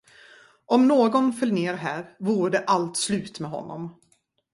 [0.65, 3.95] Om någon föll ner här, vore det allt slut med honom.